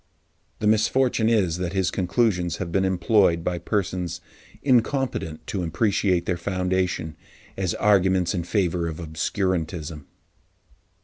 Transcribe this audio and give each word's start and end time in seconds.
The 0.57 0.65
misfortune 0.65 1.29
is 1.29 1.59
that 1.59 1.73
his 1.73 1.91
conclusions 1.91 2.57
have 2.57 2.71
been 2.71 2.85
employed 2.85 3.43
by 3.43 3.59
persons 3.59 4.19
incompetent 4.63 5.45
to 5.45 5.61
appreciate 5.63 6.25
their 6.25 6.37
foundation, 6.37 7.15
as 7.55 7.75
arguments 7.75 8.33
in 8.33 8.43
favour 8.43 8.87
of 8.87 8.97
obscurantism. 8.99 10.07